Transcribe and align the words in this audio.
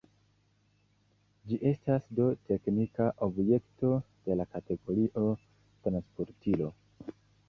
Ĝi 1.49 1.57
estas 1.71 2.07
do 2.19 2.23
teknika 2.51 3.09
objekto, 3.27 3.91
de 4.29 4.37
la 4.39 4.47
kategorio 4.55 5.27
«transportilo». 5.89 6.71